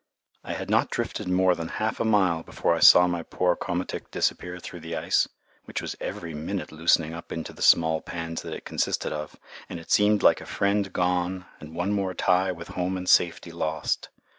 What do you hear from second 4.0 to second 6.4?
disappear through the ice, which was every